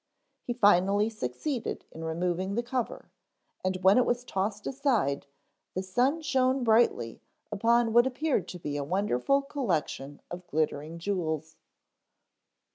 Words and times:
He 0.41 0.53
finally 0.53 1.09
succeeded 1.11 1.85
in 1.91 2.03
removing 2.03 2.55
the 2.55 2.63
cover 2.63 3.11
and 3.63 3.77
when 3.83 3.99
it 3.99 4.05
was 4.07 4.23
tossed 4.23 4.65
aside 4.65 5.27
the 5.75 5.83
sun 5.83 6.23
shone 6.23 6.63
brightly 6.63 7.21
upon 7.51 7.93
what 7.93 8.07
appeared 8.07 8.47
to 8.47 8.57
be 8.57 8.77
a 8.77 8.83
wonderful 8.83 9.43
collection 9.43 10.19
of 10.31 10.47
glittering 10.47 10.97
jewels. 10.97 11.55